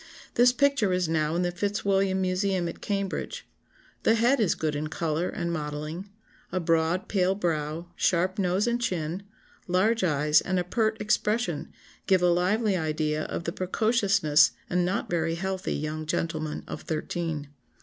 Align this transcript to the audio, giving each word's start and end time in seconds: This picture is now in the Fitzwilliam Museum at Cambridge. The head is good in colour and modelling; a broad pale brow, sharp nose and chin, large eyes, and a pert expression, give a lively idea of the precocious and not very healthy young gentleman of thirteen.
This 0.33 0.51
picture 0.51 0.91
is 0.91 1.07
now 1.07 1.35
in 1.35 1.43
the 1.43 1.51
Fitzwilliam 1.51 2.19
Museum 2.21 2.67
at 2.67 2.81
Cambridge. 2.81 3.45
The 4.01 4.15
head 4.15 4.39
is 4.39 4.55
good 4.55 4.75
in 4.75 4.87
colour 4.87 5.29
and 5.29 5.53
modelling; 5.53 6.09
a 6.51 6.59
broad 6.59 7.07
pale 7.07 7.35
brow, 7.35 7.87
sharp 7.95 8.39
nose 8.39 8.65
and 8.65 8.81
chin, 8.81 9.21
large 9.67 10.03
eyes, 10.03 10.41
and 10.41 10.57
a 10.57 10.63
pert 10.63 10.99
expression, 10.99 11.71
give 12.07 12.23
a 12.23 12.29
lively 12.31 12.75
idea 12.75 13.25
of 13.25 13.43
the 13.43 13.51
precocious 13.51 14.49
and 14.71 14.83
not 14.83 15.07
very 15.07 15.35
healthy 15.35 15.75
young 15.75 16.07
gentleman 16.07 16.63
of 16.67 16.81
thirteen. 16.81 17.49